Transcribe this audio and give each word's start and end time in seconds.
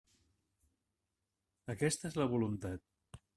Aquesta 1.75 2.11
és 2.11 2.19
la 2.23 2.29
voluntat. 2.33 2.89